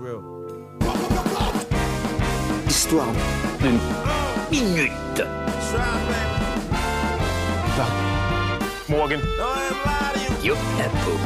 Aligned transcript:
real. 0.00 0.20
Histoire 2.68 3.06
d'une 3.60 3.78
minute. 4.50 5.22
Morgan. 8.88 9.20
Yo, 10.42 10.54
la 10.78 10.84
peau. 10.84 11.18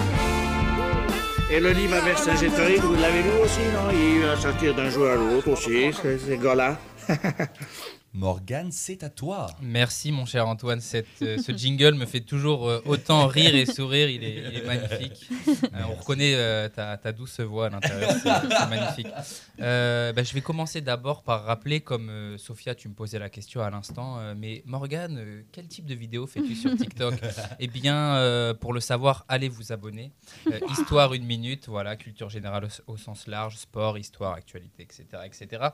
Et 1.50 1.60
le 1.60 1.72
livre 1.72 1.96
avec 1.96 2.16
Sagittarius, 2.16 2.80
vous 2.80 2.94
l'avez 2.94 3.22
lu 3.22 3.30
aussi, 3.42 3.60
non? 3.74 3.90
Il 3.92 4.22
va 4.24 4.36
sortir 4.36 4.74
d'un 4.74 4.88
jour 4.88 5.08
à 5.08 5.16
l'autre 5.16 5.50
aussi, 5.50 5.92
ce 5.92 6.34
gars-là. 6.34 6.78
Morgane, 8.12 8.72
c'est 8.72 9.04
à 9.04 9.08
toi. 9.08 9.46
Merci 9.62 10.10
mon 10.10 10.26
cher 10.26 10.48
Antoine, 10.48 10.80
Cette, 10.80 11.06
euh, 11.22 11.38
ce 11.38 11.52
jingle 11.52 11.94
me 11.94 12.06
fait 12.06 12.20
toujours 12.20 12.68
euh, 12.68 12.82
autant 12.84 13.28
rire 13.28 13.54
et 13.54 13.66
sourire, 13.66 14.10
il 14.10 14.24
est, 14.24 14.50
il 14.50 14.58
est 14.58 14.66
magnifique. 14.66 15.28
Euh, 15.72 15.82
on 15.88 15.94
reconnaît 15.94 16.68
ta, 16.70 16.96
ta 16.96 17.12
douce 17.12 17.40
voix 17.40 17.66
à 17.66 17.70
l'intérieur, 17.70 18.10
c'est 18.12 18.68
magnifique. 18.68 19.06
Bah, 19.58 20.22
je 20.22 20.32
vais 20.32 20.40
commencer 20.40 20.80
d'abord 20.80 21.22
par 21.22 21.44
rappeler, 21.44 21.80
comme 21.80 22.36
Sophia, 22.38 22.74
tu 22.74 22.88
me 22.88 22.94
posais 22.94 23.18
la 23.18 23.28
question 23.28 23.60
à 23.60 23.70
l'instant, 23.70 24.18
mais 24.36 24.62
Morgane, 24.66 25.44
quel 25.52 25.68
type 25.68 25.86
de 25.86 25.94
vidéo 25.94 26.26
fais-tu 26.26 26.54
sur 26.54 26.74
TikTok? 26.76 27.14
Eh 27.58 27.68
bien, 27.68 28.54
pour 28.60 28.72
le 28.72 28.80
savoir, 28.80 29.24
allez 29.28 29.48
vous 29.48 29.72
abonner. 29.72 30.12
Histoire 30.70 31.14
une 31.14 31.24
minute, 31.24 31.68
voilà, 31.68 31.96
culture 31.96 32.30
générale 32.30 32.68
au, 32.86 32.92
au 32.92 32.96
sens 32.96 33.26
large, 33.26 33.56
sport, 33.56 33.98
histoire, 33.98 34.34
actualité, 34.34 34.82
etc. 34.82 35.04
etc. 35.24 35.68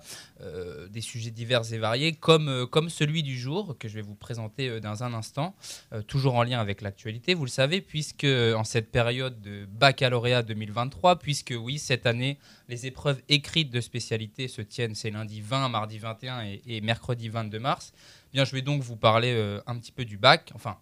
Des 0.91 1.01
sujets 1.01 1.31
divers 1.31 1.73
et 1.73 1.79
variés, 1.79 2.13
comme, 2.27 2.49
euh, 2.49 2.67
comme 2.67 2.91
celui 2.91 3.23
du 3.23 3.39
jour 3.39 3.79
que 3.79 3.87
je 3.87 3.95
vais 3.95 4.03
vous 4.03 4.17
présenter 4.17 4.69
euh, 4.69 4.81
dans 4.81 5.05
un 5.05 5.15
instant, 5.15 5.55
euh, 5.93 6.03
toujours 6.03 6.35
en 6.35 6.43
lien 6.43 6.59
avec 6.59 6.81
l'actualité, 6.81 7.35
vous 7.35 7.45
le 7.45 7.51
savez, 7.51 7.81
puisque 7.81 8.25
en 8.25 8.65
cette 8.65 8.91
période 8.91 9.41
de 9.43 9.65
baccalauréat 9.67 10.43
2023, 10.43 11.21
puisque 11.21 11.55
oui, 11.57 11.79
cette 11.79 12.05
année, 12.05 12.41
les 12.69 12.85
épreuves 12.85 13.23
écrites 13.29 13.71
de 13.71 13.81
spécialité 13.81 14.49
se 14.49 14.61
tiennent 14.61 14.97
ces 14.97 15.13
lundi 15.13 15.41
20, 15.41 15.69
mardi 15.69 15.99
21 15.99 16.43
et, 16.43 16.63
et 16.67 16.81
mercredi 16.81 17.29
22 17.29 17.61
mars, 17.61 17.93
eh 17.95 18.31
bien, 18.33 18.45
je 18.45 18.51
vais 18.51 18.63
donc 18.63 18.83
vous 18.83 18.97
parler 18.97 19.61
un 19.69 19.79
petit 19.79 19.93
peu 19.93 20.05
du 20.05 20.19
bac, 20.19 20.51
enfin, 20.57 20.79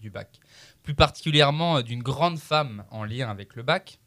du 0.00 0.10
bac, 0.10 0.40
plus 0.82 0.94
particulièrement 0.94 1.80
d'une 1.82 2.02
grande 2.02 2.40
femme 2.40 2.82
en 2.90 3.04
lien 3.04 3.30
avec 3.30 3.54
le 3.54 3.62
bac, 3.62 4.00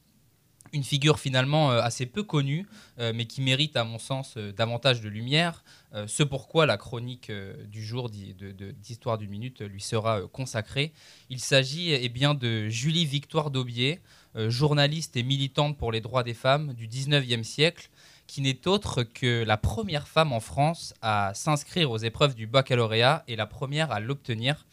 une 0.74 0.84
figure 0.84 1.20
finalement 1.20 1.72
euh, 1.72 1.82
assez 1.82 2.06
peu 2.06 2.24
connue, 2.24 2.68
euh, 3.00 3.14
mais 3.16 3.26
qui 3.26 3.42
mérite, 3.42 3.76
à 3.78 3.84
mon 3.84 4.00
sens, 4.00 4.36
euh, 4.38 4.52
davantage 4.52 5.02
de 5.02 5.10
lumière. 5.10 5.64
Ce 6.08 6.24
pourquoi 6.24 6.66
la 6.66 6.76
chronique 6.76 7.32
du 7.70 7.82
jour 7.82 8.10
d'Histoire 8.10 9.18
d'une 9.18 9.30
minute 9.30 9.62
lui 9.62 9.80
sera 9.80 10.24
consacrée. 10.28 10.92
Il 11.30 11.40
s'agit 11.40 11.94
eh 11.94 12.10
bien 12.10 12.34
de 12.34 12.68
Julie 12.68 13.06
Victoire 13.06 13.50
d'Aubier, 13.50 14.02
journaliste 14.36 15.16
et 15.16 15.24
militante 15.24 15.78
pour 15.78 15.94
les 15.94 16.02
droits 16.02 16.24
des 16.24 16.34
femmes 16.34 16.74
du 16.74 16.90
19e 16.90 17.44
siècle, 17.44 17.90
qui 18.28 18.42
n'est 18.42 18.68
autre 18.68 19.04
que 19.04 19.46
la 19.46 19.56
première 19.56 20.10
femme 20.10 20.34
en 20.34 20.42
France 20.42 20.94
à 21.02 21.32
s'inscrire 21.34 21.92
aux 21.92 22.00
épreuves 22.00 22.36
du 22.36 22.46
baccalauréat 22.46 23.24
et 23.30 23.38
la 23.38 23.46
première 23.46 23.94
à 23.94 24.02
l'obtenir. 24.02 24.66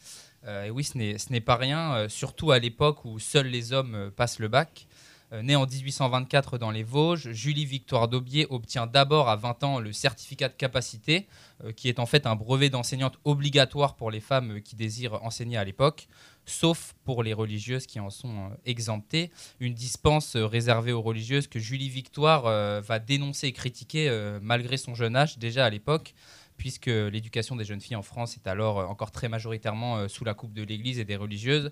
Et 0.45 0.71
oui, 0.71 0.83
ce 0.83 0.97
n'est 0.97 1.39
pas 1.39 1.55
rien, 1.55 2.09
surtout 2.09 2.51
à 2.51 2.59
l'époque 2.59 3.05
où 3.05 3.17
seuls 3.17 3.47
les 3.47 3.71
hommes 3.71 4.11
passent 4.17 4.39
le 4.39 4.49
bac. 4.49 4.87
Euh, 5.33 5.41
Née 5.41 5.55
en 5.55 5.65
1824 5.65 6.57
dans 6.57 6.69
les 6.69 6.83
Vosges, 6.83 7.31
Julie 7.31 7.65
Victoire 7.65 8.07
d'Aubier 8.07 8.45
obtient 8.49 8.85
d'abord 8.85 9.29
à 9.29 9.35
20 9.35 9.63
ans 9.63 9.79
le 9.79 9.91
certificat 9.91 10.47
de 10.47 10.53
capacité, 10.53 11.27
euh, 11.63 11.71
qui 11.71 11.89
est 11.89 11.99
en 11.99 12.05
fait 12.05 12.27
un 12.27 12.35
brevet 12.35 12.69
d'enseignante 12.69 13.17
obligatoire 13.25 13.95
pour 13.95 14.11
les 14.11 14.19
femmes 14.19 14.57
euh, 14.57 14.59
qui 14.59 14.75
désirent 14.75 15.23
enseigner 15.23 15.57
à 15.57 15.63
l'époque, 15.63 16.07
sauf 16.45 16.93
pour 17.03 17.23
les 17.23 17.33
religieuses 17.33 17.87
qui 17.87 17.99
en 17.99 18.11
sont 18.11 18.51
exemptées. 18.65 19.31
Une 19.59 19.73
dispense 19.73 20.35
réservée 20.35 20.91
aux 20.91 21.01
religieuses 21.01 21.47
que 21.47 21.59
Julie 21.59 21.89
Victoire 21.89 22.43
va 22.81 22.99
dénoncer 22.99 23.47
et 23.47 23.53
critiquer 23.53 24.11
malgré 24.41 24.75
son 24.75 24.93
jeune 24.93 25.15
âge 25.15 25.37
déjà 25.37 25.65
à 25.65 25.69
l'époque 25.69 26.13
puisque 26.57 26.87
l'éducation 26.87 27.55
des 27.55 27.65
jeunes 27.65 27.81
filles 27.81 27.95
en 27.95 28.03
France 28.03 28.37
est 28.37 28.47
alors 28.47 28.79
euh, 28.79 28.85
encore 28.85 29.11
très 29.11 29.29
majoritairement 29.29 29.97
euh, 29.97 30.07
sous 30.07 30.23
la 30.23 30.33
coupe 30.33 30.53
de 30.53 30.63
l'Église 30.63 30.99
et 30.99 31.05
des 31.05 31.15
religieuses. 31.15 31.71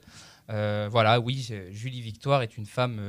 Euh, 0.50 0.88
voilà, 0.92 1.20
oui, 1.20 1.50
Julie 1.72 2.02
Victoire 2.02 2.42
est 2.42 2.58
une 2.58 2.66
femme 2.66 3.00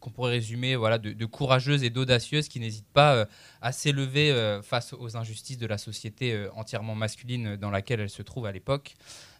qu'on 0.00 0.10
pourrait 0.10 0.32
résumer 0.32 0.76
voilà, 0.76 0.98
de, 0.98 1.24
courageuse 1.24 1.82
et 1.82 1.90
d'audacieuse 1.90 2.48
qui 2.48 2.60
n'hésite 2.60 2.86
pas 2.92 3.26
à 3.62 3.72
s'élever 3.72 4.60
face 4.62 4.92
aux 4.92 5.16
injustices 5.16 5.58
de 5.58 5.66
la 5.66 5.78
société 5.78 6.46
entièrement 6.54 6.94
masculine 6.94 7.56
dans 7.56 7.70
laquelle 7.70 8.00
elle 8.00 8.10
se 8.10 8.22
trouve 8.22 8.46
à 8.46 8.52
l'époque. 8.52 8.96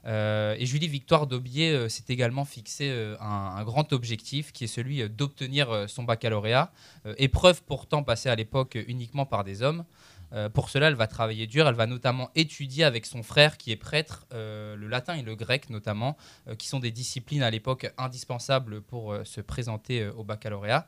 Et 0.07 0.65
Julie 0.65 0.89
Victoire 0.89 1.27
d'Aubier 1.27 1.89
s'est 1.89 2.05
également 2.09 2.45
fixé 2.45 2.91
un, 3.21 3.63
grand 3.65 3.93
objectif 3.93 4.53
qui 4.53 4.65
est 4.65 4.69
celui 4.69 5.07
d'obtenir 5.11 5.85
son 5.87 6.05
baccalauréat, 6.05 6.73
épreuve 7.19 7.63
pourtant 7.63 8.03
passée 8.03 8.31
à 8.31 8.35
l'époque 8.35 8.79
uniquement 8.89 9.27
par 9.27 9.45
des 9.45 9.63
hommes. 9.63 9.85
Euh, 10.33 10.49
pour 10.49 10.69
cela, 10.71 10.89
elle 10.89 10.95
va 10.95 11.07
travailler 11.07 11.47
dur. 11.47 11.67
Elle 11.69 11.75
va 11.75 11.87
notamment 11.87 12.31
étudier 12.35 12.85
avec 12.85 13.07
son 13.07 13.23
frère 13.23 13.57
qui 13.57 13.73
est 13.73 13.77
prêtre 13.77 14.27
euh, 14.33 14.77
le 14.77 14.89
latin 14.89 15.15
et 15.15 15.23
le 15.23 15.35
grec 15.35 15.71
notamment, 15.71 16.17
euh, 16.49 16.55
qui 16.55 16.69
sont 16.69 16.81
des 16.81 16.91
disciplines 16.91 17.43
à 17.43 17.51
l'époque 17.51 17.93
indispensables 17.99 18.81
pour 18.83 19.15
se 19.25 19.41
présenter 19.41 20.07
au 20.09 20.25
baccalauréat. 20.25 20.87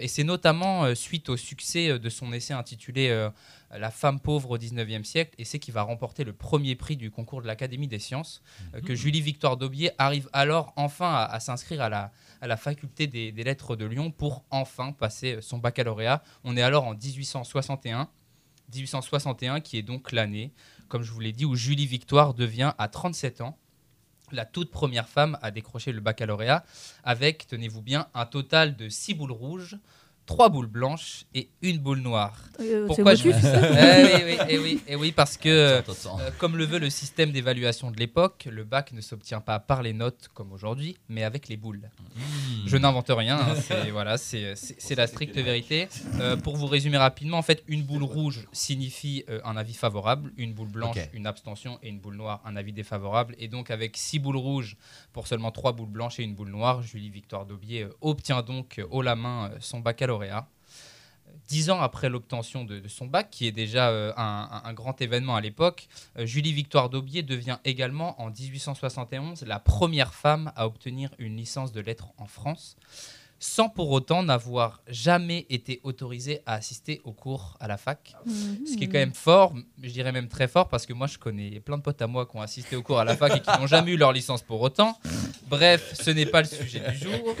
Et 0.00 0.06
c'est 0.06 0.22
notamment 0.22 0.94
suite 0.94 1.28
au 1.28 1.36
succès 1.36 1.98
de 1.98 2.08
son 2.08 2.32
essai 2.32 2.54
intitulé 2.54 3.28
La 3.72 3.90
femme 3.90 4.20
pauvre 4.20 4.52
au 4.52 4.58
19e 4.58 5.02
siècle, 5.02 5.34
essai 5.36 5.58
qui 5.58 5.72
va 5.72 5.82
remporter 5.82 6.22
le 6.22 6.32
premier 6.32 6.76
prix 6.76 6.96
du 6.96 7.10
concours 7.10 7.42
de 7.42 7.48
l'Académie 7.48 7.88
des 7.88 7.98
sciences, 7.98 8.40
que 8.86 8.94
Julie 8.94 9.20
Victoire 9.20 9.56
d'Aubier 9.56 9.90
arrive 9.98 10.28
alors 10.32 10.72
enfin 10.76 11.12
à, 11.12 11.24
à 11.24 11.40
s'inscrire 11.40 11.82
à 11.82 11.88
la, 11.88 12.12
à 12.40 12.46
la 12.46 12.56
faculté 12.56 13.08
des, 13.08 13.32
des 13.32 13.42
lettres 13.42 13.74
de 13.74 13.84
Lyon 13.84 14.12
pour 14.12 14.44
enfin 14.52 14.92
passer 14.92 15.38
son 15.40 15.58
baccalauréat. 15.58 16.22
On 16.44 16.56
est 16.56 16.62
alors 16.62 16.84
en 16.84 16.94
1861. 16.94 18.08
1861 18.74 19.60
qui 19.60 19.78
est 19.78 19.82
donc 19.82 20.12
l'année, 20.12 20.52
comme 20.88 21.02
je 21.02 21.12
vous 21.12 21.20
l'ai 21.20 21.32
dit, 21.32 21.44
où 21.44 21.54
Julie 21.54 21.86
Victoire 21.86 22.34
devient 22.34 22.72
à 22.78 22.88
37 22.88 23.40
ans 23.40 23.58
la 24.32 24.44
toute 24.44 24.70
première 24.70 25.08
femme 25.08 25.38
à 25.42 25.50
décrocher 25.50 25.92
le 25.92 26.00
baccalauréat 26.00 26.64
avec, 27.04 27.46
tenez-vous 27.46 27.82
bien, 27.82 28.08
un 28.14 28.26
total 28.26 28.76
de 28.76 28.88
6 28.88 29.14
boules 29.14 29.32
rouges, 29.32 29.78
3 30.26 30.48
boules 30.48 30.66
blanches 30.66 31.24
et 31.34 31.48
une 31.62 31.78
boule 31.78 32.00
noire. 32.00 32.36
Euh, 32.60 32.86
Pourquoi 32.86 33.14
je 33.14 33.30
ça 33.30 33.60
Eh 33.60 34.04
oui, 34.04 34.22
oui, 34.24 34.38
eh 34.48 34.58
oui, 34.58 34.80
eh 34.88 34.96
oui, 34.96 35.12
parce 35.12 35.36
que, 35.36 35.48
euh, 35.48 35.82
comme 36.38 36.56
le 36.56 36.64
veut 36.64 36.78
le 36.78 36.90
système 36.90 37.30
d'évaluation 37.30 37.90
de 37.90 37.98
l'époque, 37.98 38.48
le 38.50 38.64
bac 38.64 38.92
ne 38.92 39.00
s'obtient 39.00 39.40
pas 39.40 39.58
par 39.58 39.82
les 39.82 39.92
notes 39.92 40.28
comme 40.34 40.52
aujourd'hui, 40.52 40.96
mais 41.08 41.24
avec 41.24 41.48
les 41.48 41.56
boules. 41.56 41.90
Hmm. 42.16 42.20
Je 42.66 42.76
n'invente 42.76 43.10
rien, 43.10 43.38
hein, 43.38 43.54
c'est 43.60 43.90
voilà, 43.90 44.16
c'est 44.16 44.94
la 44.96 45.06
stricte 45.06 45.36
vérité. 45.36 45.88
Euh, 46.20 46.36
pour 46.36 46.56
vous 46.56 46.66
résumer 46.66 46.96
rapidement, 46.96 47.38
en 47.38 47.42
fait, 47.42 47.62
une 47.68 47.82
boule 47.82 48.04
rouge 48.04 48.46
signifie 48.52 49.24
euh, 49.28 49.40
un 49.44 49.56
avis 49.56 49.74
favorable, 49.74 50.32
une 50.36 50.54
boule 50.54 50.68
blanche, 50.68 50.96
une 51.12 51.26
abstention, 51.26 51.78
et 51.82 51.88
une 51.88 51.98
boule 51.98 52.16
noire, 52.16 52.40
un 52.44 52.56
avis 52.56 52.72
défavorable. 52.72 53.34
Et 53.38 53.48
donc, 53.48 53.70
avec 53.70 53.96
six 53.96 54.18
boules 54.18 54.36
rouges 54.36 54.76
pour 55.12 55.26
seulement 55.26 55.50
trois 55.50 55.72
boules 55.72 55.88
blanches 55.88 56.18
et 56.18 56.22
une 56.22 56.34
boule 56.34 56.50
noire, 56.50 56.82
Julie 56.82 57.10
Victoire 57.10 57.46
d'Aubier 57.46 57.84
euh, 57.84 57.90
obtient 58.00 58.42
donc 58.42 58.78
euh, 58.78 58.86
haut 58.90 59.02
la 59.02 59.16
main 59.16 59.50
euh, 59.50 59.56
son 59.60 59.80
baccalauréat. 59.80 60.13
Dix 61.48 61.70
ans 61.70 61.80
après 61.80 62.08
l'obtention 62.08 62.64
de, 62.64 62.86
son 62.88 63.06
bac, 63.06 63.28
qui 63.30 63.46
est 63.46 63.52
déjà 63.52 63.90
euh, 63.90 64.12
un, 64.16 64.72
grand 64.72 65.00
événement 65.02 65.36
à 65.36 65.40
l'époque, 65.40 65.88
euh, 66.18 66.24
Julie 66.24 66.52
Victoire 66.52 66.88
d'Aubier 66.88 67.22
devient 67.22 67.58
également 67.64 68.20
en 68.20 68.30
1871 68.30 69.42
la 69.42 69.58
première 69.58 70.14
femme 70.14 70.52
à 70.56 70.66
obtenir 70.66 71.10
une 71.18 71.36
licence 71.36 71.72
de 71.72 71.80
lettres 71.80 72.08
en 72.16 72.26
France, 72.26 72.76
sans 73.46 73.68
pour 73.68 73.90
autant 73.90 74.22
n'avoir 74.22 74.80
jamais 74.88 75.44
été 75.50 75.78
autorisée 75.82 76.40
à 76.46 76.54
assister 76.54 77.02
aux 77.04 77.12
cours 77.12 77.58
à 77.60 77.68
la 77.68 77.76
fac. 77.76 78.16
Ce 78.66 78.74
qui 78.74 78.84
est 78.84 78.86
quand 78.88 78.98
même 78.98 79.12
fort, 79.12 79.52
je 79.82 79.90
dirais 79.90 80.12
même 80.12 80.28
très 80.28 80.48
fort, 80.48 80.70
parce 80.70 80.86
que 80.86 80.94
moi 80.94 81.06
je 81.06 81.18
connais 81.18 81.60
plein 81.60 81.76
de 81.76 81.82
potes 81.82 82.00
à 82.00 82.06
moi 82.06 82.24
qui 82.24 82.34
ont 82.36 82.40
assisté 82.40 82.74
aux 82.74 82.82
cours 82.82 82.98
à 83.00 83.04
la 83.04 83.14
fac 83.16 83.36
et 83.36 83.40
qui 83.40 83.50
n'ont 83.60 83.66
jamais 83.66 83.92
eu 83.92 83.96
leur 83.98 84.12
licence 84.12 84.40
pour 84.40 84.62
autant. 84.62 84.98
Bref, 85.46 85.92
ce 86.02 86.10
n'est 86.10 86.24
pas 86.24 86.40
le 86.40 86.48
sujet 86.48 86.80
du 86.90 86.96
jour. 86.96 87.36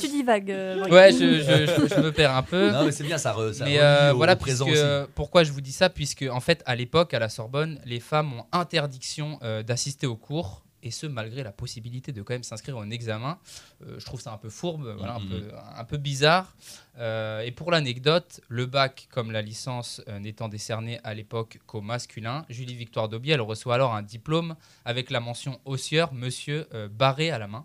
Tu 0.00 0.06
divagues. 0.08 0.52
euh. 0.52 0.88
Ouais, 0.88 1.10
je, 1.12 1.18
je- 1.40 1.66
je- 1.88 1.94
je 1.96 2.00
me 2.00 2.12
perds 2.12 2.36
un 2.36 2.44
peu. 2.44 2.70
Non, 2.70 2.84
mais 2.84 2.92
c'est 2.92 3.02
bien, 3.02 3.18
ça, 3.18 3.32
re, 3.32 3.52
ça 3.52 3.64
Mais 3.64 3.80
euh, 3.80 4.12
au, 4.12 4.18
voilà, 4.18 4.36
présent 4.36 4.66
puisque- 4.66 5.06
pourquoi 5.16 5.42
je 5.42 5.50
vous 5.50 5.60
dis 5.60 5.72
ça? 5.72 5.90
Puisque, 5.90 6.22
en 6.30 6.38
fait, 6.40 6.62
à 6.64 6.76
l'époque, 6.76 7.12
à 7.12 7.18
la 7.18 7.28
Sorbonne, 7.28 7.80
les 7.84 7.98
femmes 7.98 8.32
ont 8.34 8.44
interdiction 8.52 9.40
euh, 9.42 9.64
d'assister 9.64 10.06
aux 10.06 10.16
cours. 10.16 10.64
Et 10.82 10.90
ce, 10.90 11.06
malgré 11.06 11.42
la 11.42 11.52
possibilité 11.52 12.12
de 12.12 12.22
quand 12.22 12.34
même 12.34 12.42
s'inscrire 12.42 12.76
en 12.76 12.90
examen. 12.90 13.38
Euh, 13.86 13.98
je 13.98 14.04
trouve 14.04 14.20
ça 14.20 14.32
un 14.32 14.38
peu 14.38 14.48
fourbe, 14.48 14.94
voilà, 14.96 15.16
un, 15.16 15.20
peu, 15.20 15.48
un 15.76 15.84
peu 15.84 15.96
bizarre. 15.96 16.54
Euh, 16.98 17.40
et 17.40 17.50
pour 17.50 17.70
l'anecdote, 17.70 18.40
le 18.48 18.66
bac, 18.66 19.08
comme 19.10 19.30
la 19.30 19.42
licence, 19.42 20.02
euh, 20.08 20.18
n'étant 20.18 20.48
décerné 20.48 21.00
à 21.04 21.14
l'époque 21.14 21.60
qu'au 21.66 21.80
masculin, 21.80 22.44
Julie 22.48 22.74
Victoire 22.74 23.08
d'Aubier, 23.08 23.34
elle 23.34 23.40
reçoit 23.40 23.74
alors 23.74 23.94
un 23.94 24.02
diplôme 24.02 24.56
avec 24.84 25.10
la 25.10 25.20
mention 25.20 25.60
Haussieur, 25.64 26.12
monsieur 26.12 26.66
barré 26.90 27.30
à 27.30 27.38
la 27.38 27.46
main, 27.46 27.64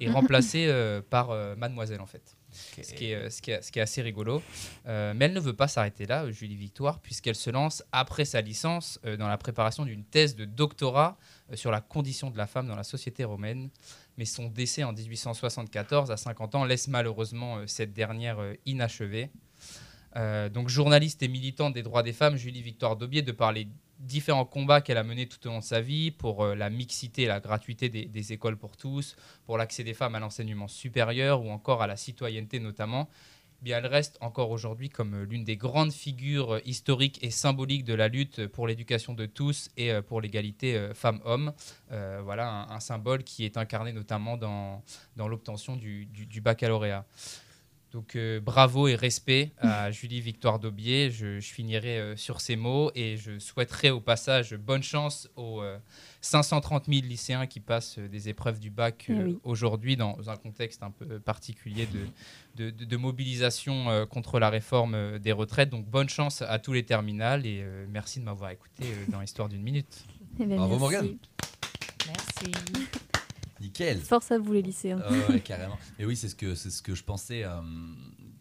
et 0.00 0.08
remplacé 0.08 0.66
euh, 0.66 1.02
par 1.08 1.30
euh, 1.30 1.54
mademoiselle, 1.56 2.00
en 2.00 2.06
fait 2.06 2.36
ce 2.52 2.94
qui, 2.94 3.12
est, 3.12 3.14
euh, 3.14 3.30
ce, 3.30 3.40
qui 3.40 3.52
est, 3.52 3.62
ce 3.62 3.70
qui 3.70 3.78
est 3.78 3.82
assez 3.82 4.02
rigolo. 4.02 4.42
Mais 4.84 5.26
elle 5.26 5.32
ne 5.32 5.40
veut 5.40 5.54
pas 5.54 5.68
s'arrêter 5.68 6.06
là, 6.06 6.28
Julie 6.32 6.56
Victoire, 6.56 6.98
puisqu'elle 6.98 7.36
se 7.36 7.48
lance, 7.48 7.84
après 7.92 8.24
sa 8.24 8.40
licence, 8.40 8.98
dans 9.18 9.28
la 9.28 9.38
préparation 9.38 9.84
d'une 9.84 10.02
thèse 10.02 10.34
de 10.34 10.44
doctorat 10.44 11.16
sur 11.54 11.70
la 11.70 11.80
condition 11.80 12.28
de 12.30 12.36
la 12.36 12.48
femme 12.48 12.66
dans 12.66 12.74
la 12.74 12.82
société 12.82 13.22
romaine. 13.22 13.70
Mais 14.16 14.24
son 14.24 14.48
décès 14.48 14.82
en 14.82 14.92
1874, 14.92 16.10
à 16.10 16.16
50 16.16 16.56
ans, 16.56 16.64
laisse 16.64 16.88
malheureusement 16.88 17.64
cette 17.66 17.92
dernière 17.92 18.38
inachevée. 18.66 19.30
Donc 20.16 20.68
journaliste 20.68 21.22
et 21.22 21.28
militante 21.28 21.74
des 21.74 21.84
droits 21.84 22.02
des 22.02 22.12
femmes, 22.12 22.36
Julie 22.36 22.62
Victoire 22.62 22.96
Daubier, 22.96 23.22
de 23.22 23.32
par 23.32 23.52
les 23.52 23.68
différents 24.00 24.44
combats 24.46 24.80
qu'elle 24.80 24.96
a 24.96 25.02
menés 25.02 25.26
tout 25.26 25.46
au 25.46 25.50
long 25.50 25.58
de 25.58 25.64
sa 25.64 25.80
vie 25.80 26.10
pour 26.10 26.42
euh, 26.44 26.54
la 26.54 26.70
mixité, 26.70 27.26
la 27.26 27.40
gratuité 27.40 27.88
des, 27.88 28.32
écoles 28.32 28.56
pour 28.56 28.76
tous, 28.76 29.16
pour 29.44 29.58
l'accès 29.58 29.84
des 29.84 29.94
femmes 29.94 30.14
à 30.14 30.20
l'enseignement 30.20 30.68
supérieur 30.68 31.42
ou 31.42 31.50
encore 31.50 31.82
à 31.82 31.86
la 31.86 31.96
citoyenneté 31.96 32.60
notamment, 32.60 33.08
eh 33.60 33.64
bien 33.64 33.78
elle 33.78 33.86
reste 33.86 34.16
encore 34.22 34.50
aujourd'hui 34.50 34.88
comme 34.88 35.14
euh, 35.14 35.24
l'une 35.24 35.44
des 35.44 35.56
grandes 35.56 35.92
figures 35.92 36.54
euh, 36.54 36.60
historiques 36.64 37.18
et 37.22 37.30
symboliques 37.30 37.84
de 37.84 37.94
la 37.94 38.08
lutte 38.08 38.46
pour 38.46 38.66
l'éducation 38.66 39.12
de 39.12 39.26
tous 39.26 39.68
et 39.76 39.92
pour 40.02 40.20
l'égalité 40.20 40.90
femmes-hommes. 40.94 41.52
Voilà 41.90 42.66
un, 42.70 42.80
symbole 42.80 43.22
qui 43.24 43.44
est 43.44 43.56
incarné 43.56 43.92
notamment 43.92 44.36
dans, 44.36 44.82
dans 45.16 45.28
l'obtention 45.28 45.76
du 45.76 46.40
baccalauréat. 46.42 47.04
Donc 47.92 48.14
euh, 48.14 48.38
bravo 48.38 48.86
et 48.86 48.94
respect 48.94 49.52
à 49.58 49.90
Julie 49.90 50.20
Victoire 50.20 50.60
Daubier. 50.60 51.10
Je, 51.10 51.40
je 51.40 51.52
finirai 51.52 51.98
euh, 51.98 52.16
sur 52.16 52.40
ces 52.40 52.54
mots 52.54 52.92
et 52.94 53.16
je 53.16 53.38
souhaiterais 53.40 53.90
au 53.90 54.00
passage 54.00 54.54
bonne 54.54 54.82
chance 54.82 55.28
aux 55.34 55.60
euh, 55.60 55.76
530 56.20 56.84
000 56.86 57.00
lycéens 57.06 57.46
qui 57.48 57.58
passent 57.58 57.98
euh, 57.98 58.08
des 58.08 58.28
épreuves 58.28 58.60
du 58.60 58.70
bac 58.70 59.06
euh, 59.10 59.14
Eh 59.18 59.24
oui. 59.24 59.38
aujourd'hui 59.42 59.96
dans 59.96 60.30
un 60.30 60.36
contexte 60.36 60.82
un 60.84 60.92
peu 60.92 61.18
particulier 61.18 61.86
de, 61.86 62.64
de, 62.64 62.70
de- 62.70 62.84
de 62.84 62.96
mobilisation 62.96 63.90
euh, 63.90 64.06
contre 64.06 64.38
la 64.38 64.50
réforme 64.50 64.94
euh, 64.94 65.18
des 65.18 65.32
retraites. 65.32 65.70
Donc 65.70 65.84
bonne 65.86 66.08
chance 66.08 66.42
à 66.42 66.58
tous 66.60 66.72
les 66.72 66.84
terminales 66.84 67.44
et 67.44 67.60
euh, 67.62 67.86
merci 67.88 68.20
de 68.20 68.24
m'avoir 68.24 68.50
écouté 68.52 68.84
euh, 68.84 69.10
dans 69.10 69.20
l'histoire 69.20 69.48
d'une 69.48 69.62
minute. 69.62 70.04
Eh 70.38 70.46
ben, 70.46 70.54
Bravo, 70.56 70.78
merci. 70.78 70.80
Morgane. 70.80 71.16
Merci. 72.06 72.99
Nickel. 73.60 73.98
Force 74.00 74.30
à 74.30 74.38
vous 74.38 74.52
les 74.52 74.62
lycéens. 74.62 75.00
Ah 75.04 75.12
ouais, 75.30 75.40
carrément. 75.40 75.78
Et 75.98 76.04
oui, 76.06 76.16
c'est 76.16 76.28
ce 76.28 76.34
que 76.34 76.54
c'est 76.54 76.70
ce 76.70 76.82
que 76.82 76.94
je 76.94 77.04
pensais. 77.04 77.44
euh, 77.44 77.60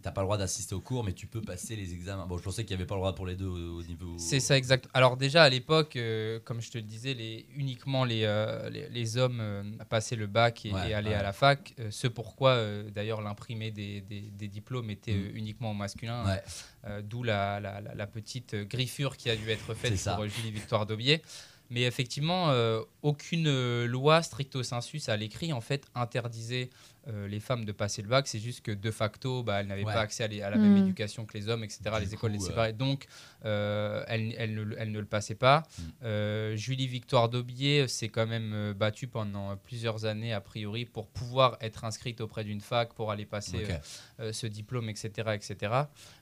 T'as 0.02 0.12
pas 0.12 0.22
le 0.22 0.28
droit 0.28 0.38
d'assister 0.38 0.74
au 0.76 0.80
cours, 0.80 1.04
mais 1.04 1.12
tu 1.12 1.28
peux 1.28 1.42
passer 1.42 1.76
les 1.76 1.94
examens. 1.94 2.26
Bon, 2.26 2.38
je 2.38 2.44
pensais 2.44 2.64
qu'il 2.64 2.72
y 2.72 2.76
avait 2.76 2.86
pas 2.86 2.96
le 2.96 3.00
droit 3.02 3.14
pour 3.16 3.26
les 3.28 3.36
deux 3.36 3.48
au, 3.48 3.80
au 3.80 3.84
niveau. 3.84 4.16
C'est 4.18 4.40
ça 4.40 4.56
exact. 4.58 4.88
Alors 4.94 5.18
déjà 5.18 5.44
à 5.44 5.50
l'époque, 5.50 5.98
euh, 5.98 6.40
comme 6.46 6.62
je 6.62 6.72
te 6.72 6.78
le 6.78 6.86
disais, 6.86 7.14
les, 7.14 7.46
uniquement 7.54 8.06
les, 8.06 8.22
euh, 8.24 8.70
les, 8.70 8.88
les 8.88 9.18
hommes 9.18 9.40
euh, 9.42 9.62
passaient 9.90 10.16
le 10.16 10.28
bac 10.28 10.66
et, 10.66 10.72
Ouais, 10.72 10.92
et 10.92 10.94
allaient 10.94 11.10
ouais. 11.10 11.16
à 11.16 11.22
la 11.24 11.34
fac. 11.34 11.74
Euh, 11.80 11.92
ce 11.92 12.08
pourquoi 12.08 12.52
euh, 12.52 12.90
d'ailleurs 12.90 13.22
l'imprimé 13.22 13.72
des, 13.72 14.00
des, 14.00 14.22
des 14.22 14.48
diplômes 14.48 14.90
était 14.90 15.12
Mm. 15.16 15.22
euh, 15.26 15.32
uniquement 15.38 15.72
au 15.72 15.74
masculin. 15.76 16.26
Ouais. 16.26 16.42
Euh, 16.88 17.02
D'où 17.02 17.24
la, 17.24 17.60
la- 17.60 17.82
la- 17.82 17.94
la 17.94 18.08
petite 18.08 18.54
euh, 18.54 18.64
griffure 18.64 19.18
qui 19.18 19.30
a 19.30 19.36
dû 19.36 19.50
être 19.50 19.74
faite 19.74 20.02
pour 20.02 20.24
euh, 20.24 20.28
Julie 20.30 20.52
Victoire 20.52 20.86
Daubier. 20.86 21.22
Mais 21.70 21.84
effectivement, 21.84 22.50
euh, 22.50 22.82
aucune 23.04 23.48
euh, 23.48 23.86
loi 23.86 24.24
stricto 24.24 24.64
sensus 24.64 25.08
à 25.08 25.18
l'écrit 25.18 25.54
en 25.54 25.62
fait 25.62 25.86
interdisait 25.94 26.70
euh, 27.10 27.28
les 27.28 27.40
femmes 27.40 27.66
de 27.66 27.72
passer 27.72 28.02
le 28.02 28.08
bac. 28.08 28.28
C'est 28.28 28.40
juste 28.40 28.62
que 28.62 28.72
de 28.72 28.92
facto, 28.92 29.44
bah, 29.44 29.60
elles 29.62 29.68
n'avaient 29.68 29.84
Ouais. 29.84 29.94
pas 29.94 30.02
accès 30.02 30.24
à, 30.24 30.28
les- 30.28 30.42
à 30.42 30.50
la 30.50 30.58
même 30.58 30.78
éducation 30.78 31.26
que 31.26 31.38
les 31.38 31.50
hommes, 31.50 31.64
etc. 31.64 31.82
Du 31.96 32.06
les 32.06 32.14
écoles 32.14 32.32
les 32.34 32.44
euh, 32.44 32.48
séparaient. 32.48 32.74
Donc, 32.74 33.08
euh, 33.46 34.04
elles, 34.08 34.34
elles 34.38 34.54
ne, 34.56 34.76
elles 34.78 34.92
ne 34.92 35.00
le 35.00 35.06
passaient 35.06 35.36
pas. 35.36 35.64
Mm. 35.78 35.82
Euh, 36.04 36.56
Julie 36.56 36.88
Victoire 36.88 37.30
Daubier 37.30 37.88
s'est 37.88 38.10
quand 38.10 38.28
même 38.28 38.74
battue 38.74 39.08
pendant 39.08 39.56
plusieurs 39.58 40.06
années, 40.06 40.34
a 40.34 40.42
priori, 40.42 40.86
pour 40.86 41.08
pouvoir 41.08 41.58
être 41.62 41.84
inscrite 41.86 42.22
auprès 42.22 42.44
d'une 42.44 42.62
fac, 42.62 42.94
pour 42.94 43.12
aller 43.12 43.26
passer 43.26 43.66
euh, 43.70 43.78
euh, 44.20 44.34
ce 44.34 44.48
diplôme, 44.48 44.90
etc. 44.90 45.30
etc. 45.34 45.74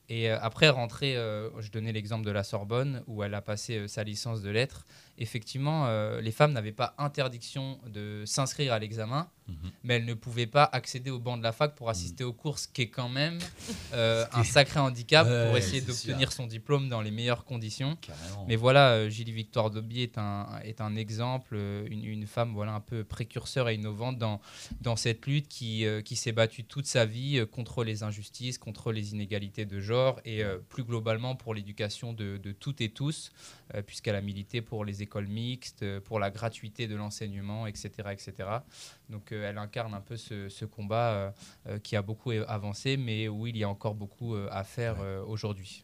Et 0.10 0.30
euh, 0.32 0.38
après, 0.42 0.70
rentrer, 0.70 1.18
euh, 1.18 1.50
je 1.60 1.70
donnais 1.70 1.92
l'exemple 1.92 2.26
de 2.26 2.32
la 2.32 2.44
Sorbonne, 2.44 3.04
où 3.08 3.24
elle 3.24 3.34
a 3.34 3.42
passé 3.42 3.78
euh, 3.78 3.88
sa 3.88 4.04
licence 4.04 4.42
de 4.42 4.50
lettres. 4.50 4.86
Effectivement, 5.18 5.88
euh, 5.88 6.22
les 6.22 6.32
femmes 6.32 6.54
n'avaient 6.54 6.72
pas 6.72 6.94
interdiction 6.98 7.80
de 7.88 8.24
s'inscrire 8.26 8.72
à 8.72 8.80
l'examen, 8.80 9.30
Mhm. 9.48 9.72
mais 9.84 9.96
elles 9.96 10.06
ne 10.06 10.14
pouvaient 10.14 10.48
pas 10.48 10.66
accéder 10.66 11.10
au 11.10 11.20
banc 11.20 11.38
de 11.38 11.44
la 11.44 11.52
fac 11.54 11.76
pour 11.76 11.90
assister 11.90 12.24
aux 12.24 12.34
cours, 12.34 12.60
ce 12.60 12.68
qui 12.68 12.82
est 12.84 12.90
quand 12.90 13.10
même 13.10 13.40
euh, 13.94 14.26
un 14.34 14.44
sacré 14.44 14.80
handicap 14.80 15.26
Ouais, 15.28 15.48
pour 15.48 15.58
essayer 15.58 15.82
d'obtenir 15.82 16.32
son 16.32 16.48
diplôme 16.48 16.90
dans 16.90 17.02
les 17.02 17.12
meilleures 17.12 17.46
conditions. 17.46 17.96
Carrément. 18.02 18.46
Mais 18.48 18.56
voilà, 18.56 18.92
euh, 18.92 19.10
Julie 19.10 19.32
Victoire 19.32 19.70
Daubier 19.72 20.04
est 20.04 20.18
un, 20.18 20.48
est 20.64 20.82
un 20.82 20.96
exemple, 20.96 21.56
euh, 21.56 21.88
une, 21.90 22.04
une 22.04 22.28
femme 22.28 22.54
voilà, 22.54 22.74
un 22.74 22.80
peu 22.82 23.04
précurseur 23.04 23.70
et 23.70 23.76
innovante 23.76 24.18
dans, 24.18 24.42
dans 24.82 24.96
cette 24.96 25.26
lutte 25.26 25.48
qui, 25.48 25.86
euh, 25.86 26.02
qui 26.02 26.16
s'est 26.16 26.32
battue 26.32 26.64
toute 26.64 26.86
sa 26.86 27.06
vie 27.06 27.46
contre 27.52 27.84
les 27.84 28.04
injustices, 28.04 28.58
contre 28.58 28.92
les 28.92 29.14
inégalités 29.14 29.66
de 29.66 29.80
genre 29.80 30.20
et 30.26 30.44
euh, 30.44 30.58
plus 30.70 30.84
globalement 30.84 31.36
pour 31.36 31.54
l'éducation 31.54 32.14
de, 32.14 32.38
de 32.38 32.52
toutes 32.52 32.82
et 32.82 32.90
tous, 32.90 33.32
euh, 33.74 33.82
puisqu'elle 33.82 34.16
a 34.16 34.22
milité 34.22 34.62
pour 34.62 34.84
les 34.86 35.02
écoles 35.04 35.28
mixtes, 35.28 35.86
pour 36.02 36.20
la 36.20 36.32
gratuité 36.32 36.88
de 36.88 36.96
l'enseignement, 36.96 37.68
etc., 37.68 37.90
etc. 38.12 38.34
Donc 39.10 39.32
elle 39.44 39.58
incarne 39.58 39.94
un 39.94 40.02
peu 40.02 40.18
ce, 40.18 40.50
ce 40.50 40.66
combat 40.66 41.12
euh, 41.12 41.32
euh, 41.68 41.80
qui 41.80 41.96
a 41.96 42.02
beaucoup 42.02 42.32
avancé, 42.48 42.98
mais 42.98 43.28
où 43.28 43.48
il 43.48 43.58
y 43.58 43.64
a 43.64 43.70
encore 43.70 43.96
beaucoup 43.96 44.36
euh, 44.36 44.48
à 44.52 44.64
faire 44.64 44.98
aujourd'hui. 45.28 45.84